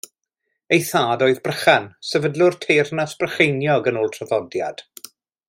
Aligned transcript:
Ei 0.77 0.79
thad 0.91 1.23
oedd 1.25 1.41
Brychan, 1.47 1.85
sefydlwr 2.13 2.57
teyrnas 2.65 3.15
Brycheiniog 3.21 3.93
yn 3.93 4.01
ôl 4.03 4.11
traddodiad. 4.17 4.85